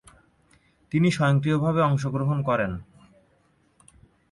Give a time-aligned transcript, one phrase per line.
[0.91, 2.71] তিনি সক্রিয়ভাবে অংশগ্রহণ করেন।